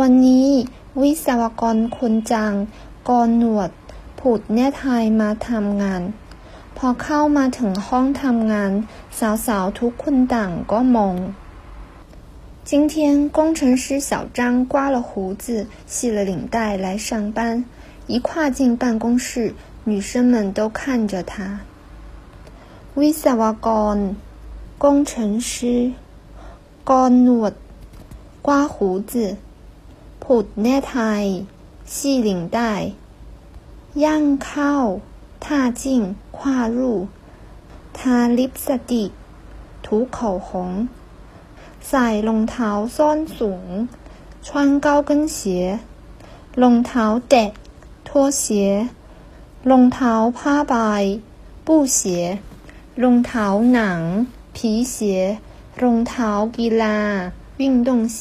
[0.00, 0.48] วันนี้
[1.02, 2.54] วิศวกรคนจาง
[3.08, 3.70] กรหนวด
[4.18, 6.02] ผุดแน่ไทยมาทำงาน
[6.76, 8.72] พอเข้ามาถึงห้องทำงาน
[9.46, 11.16] สาวๆทุกคนต่างก็มอง
[12.68, 12.94] 今天
[13.36, 14.38] 工程师小张
[14.72, 15.44] 刮了胡子，
[15.92, 17.64] 系了领带来上班。
[18.12, 19.54] 一跨进办公室，
[19.84, 20.80] 女生们都看
[21.10, 21.32] 着他。
[22.98, 23.98] วิศวกร
[24.82, 25.12] 工程
[25.48, 25.92] 师
[26.90, 27.52] กรหนวด
[28.46, 29.36] 刮胡子
[30.23, 31.23] ผุดแน่ไทย
[31.93, 31.95] 系
[32.27, 32.59] 领带
[34.03, 34.73] ย่างเข้า
[35.43, 35.45] 踏
[35.81, 35.83] 进
[36.37, 36.39] 跨
[36.77, 36.79] 入
[37.97, 39.09] ทาลิปสติก
[39.85, 40.17] 涂口
[40.47, 40.49] 红
[41.87, 43.67] ใส่รองเท้าส้นสูง
[44.45, 44.47] 穿
[44.85, 45.39] 高跟鞋
[46.61, 47.45] รองเท้าแตะ
[48.07, 48.09] 拖
[48.41, 48.43] 鞋
[49.69, 50.75] รองเท้าผ้าใบ
[51.65, 51.67] 布
[51.97, 51.99] 鞋
[53.03, 54.01] รองเท้าหนัง
[54.55, 54.57] 皮
[54.95, 54.97] 鞋
[55.81, 56.97] รองเท้ากีฬา
[57.61, 58.19] 运动鞋